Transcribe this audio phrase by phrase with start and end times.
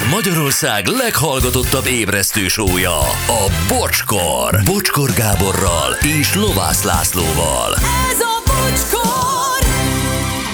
[0.00, 4.60] Ez Magyarország leghallgatottabb ébresztő sója, a Bocskor.
[4.64, 7.74] Bocskor Gáborral és Lovász Lászlóval.
[7.74, 9.68] Ez a bocskor!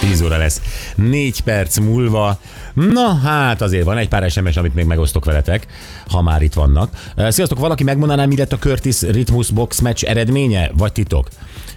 [0.00, 0.60] 10 óra lesz.
[0.94, 2.38] 4 perc múlva.
[2.74, 5.66] Na hát azért van egy pár SMS, amit még megosztok veletek,
[6.10, 7.12] ha már itt vannak.
[7.16, 11.28] Sziasztok, valaki megmondaná, mi lett a Curtis Rhythmus Box match eredménye, vagy titok?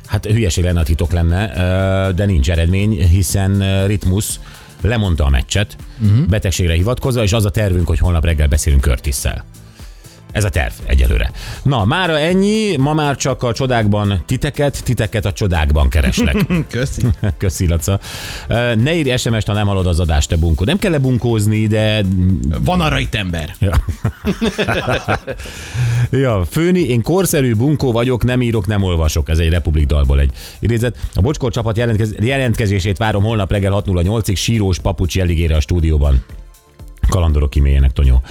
[0.08, 1.48] Hát hülyeség lenne, a titok lenne,
[2.12, 4.26] de nincs eredmény, hiszen Rhythmus
[4.82, 6.26] lemondta a meccset, uh-huh.
[6.26, 9.46] betegségre hivatkozva, és az a tervünk, hogy holnap reggel beszélünk Curtisszel.
[10.36, 11.32] Ez a terv egyelőre.
[11.64, 16.36] Na, mára ennyi, ma már csak a csodákban titeket, titeket a csodákban kereslek.
[16.72, 17.02] Köszi.
[17.38, 18.00] Köszi, Laca.
[18.76, 20.64] Ne írj SMS-t, ha nem hallod az adást, te bunkó.
[20.64, 22.02] Nem kell lebunkózni, de...
[22.64, 23.56] Van arra itt ember.
[23.60, 23.86] Ja.
[26.26, 29.30] ja, főni, én korszerű bunkó vagyok, nem írok, nem olvasok.
[29.30, 30.98] Ez egy Republik dalból egy idézet.
[31.14, 36.24] A Bocskor csapat jelentkez, jelentkezését várom holnap reggel 6.08-ig sírós papucs jelligére a stúdióban.
[37.16, 38.22] Kalandorok kimélyenek, Tonyó.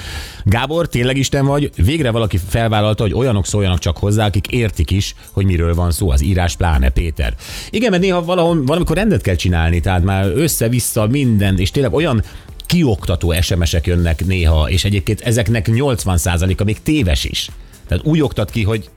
[0.43, 1.71] Gábor, tényleg Isten vagy?
[1.77, 6.11] Végre valaki felvállalta, hogy olyanok szóljanak csak hozzá, akik értik is, hogy miről van szó,
[6.11, 7.35] az írás pláne, Péter.
[7.71, 12.23] Igen, mert néha valahol, valamikor rendet kell csinálni, tehát már össze-vissza minden, és tényleg olyan
[12.67, 17.49] kioktató SMS-ek jönnek néha, és egyébként ezeknek 80%-a még téves is.
[17.89, 18.91] Tehát úgy oktat ki, hogy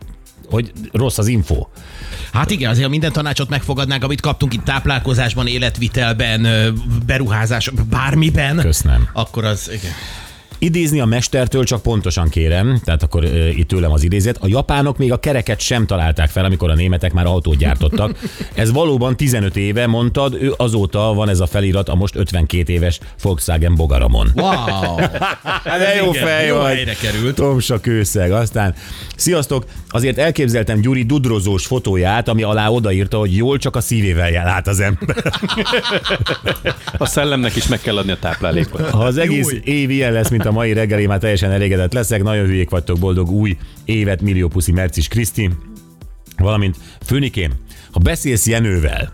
[0.50, 1.66] hogy rossz az info.
[2.34, 6.48] Hát igen, azért minden tanácsot megfogadnánk, amit kaptunk itt táplálkozásban, életvitelben,
[7.06, 9.10] beruházás, bármiben, Köszönöm.
[9.14, 9.92] akkor az, igen.
[10.60, 14.38] Idézni a mestertől csak pontosan kérem, tehát akkor uh, itt tőlem az idézet.
[14.42, 18.20] A japánok még a kereket sem találták fel, amikor a németek már autót gyártottak.
[18.54, 23.00] Ez valóban 15 éve, mondtad, ő azóta van ez a felirat a most 52 éves
[23.22, 24.32] Volkswagen Bogaramon.
[24.36, 24.96] Wow!
[25.44, 26.76] Hát de jó igen, fej jó vagy.
[26.76, 27.36] helyre került.
[27.36, 28.32] Tomsa kőszeg.
[28.32, 28.76] Aztán,
[29.16, 34.48] sziasztok, azért elképzeltem Gyuri dudrozós fotóját, ami alá odaírta, hogy jól csak a szívével jár
[34.48, 35.16] át az ember.
[36.98, 38.90] A szellemnek is meg kell adni a táplálékot.
[38.90, 39.62] Ha az egész Júj.
[39.64, 42.24] év ilyen lesz, mint a mai reggel, én már teljesen elégedett leszek.
[42.24, 45.52] Nagyon hülyék vagytok, boldog új évet, millió puszi Mercis Kriszti.
[46.38, 47.52] Valamint Főnikém,
[47.92, 49.12] ha beszélsz Jenővel,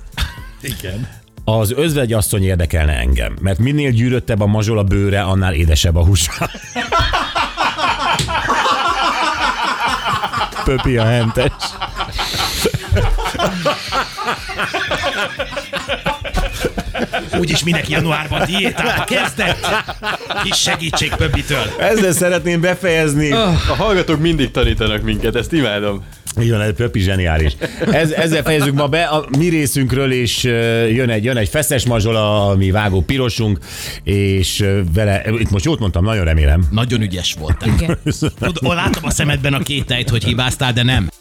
[0.61, 1.07] Igen.
[1.43, 6.49] az özvegyasszony érdekelne engem, mert minél gyűröttebb a mazsola bőre, annál édesebb a húsa.
[10.63, 11.51] Pöpi a hentes.
[17.39, 19.67] Úgyis mindenki januárban diétába kezdett.
[20.43, 21.63] Kis segítség Pöbbitől.
[21.79, 23.31] Ezzel szeretném befejezni.
[23.31, 26.03] A hallgatók mindig tanítanak minket, ezt imádom.
[26.39, 27.55] Igen, ez Pöpi zseniális.
[27.91, 31.85] Ez, ezzel fejezzük ma be a mi részünkről, és ö, jön egy, jön egy feszes
[31.85, 33.57] mazsola, ami vágó pirosunk,
[34.03, 36.63] és vele, itt most jót mondtam, nagyon remélem.
[36.71, 37.65] Nagyon ügyes volt.
[37.65, 37.97] Igen.
[38.39, 41.09] Tud, látom a szemedben a kételyt, hogy hibáztál, de nem.